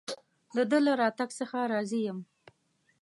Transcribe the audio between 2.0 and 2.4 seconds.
یم.